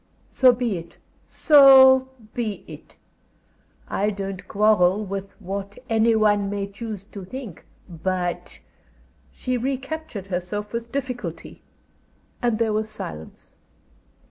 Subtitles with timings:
[0.31, 0.97] So be it!
[1.23, 2.97] So be it!
[3.87, 8.57] I don't quarrel with what any one may choose to think, but"
[9.31, 11.61] She recaptured herself with difficulty,
[12.41, 13.53] and there was silence.